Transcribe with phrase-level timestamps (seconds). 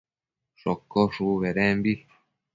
[0.61, 1.93] shocosh shubu bedembi